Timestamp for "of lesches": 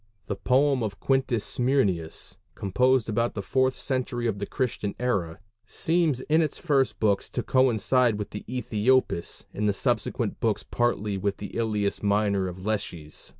12.47-13.29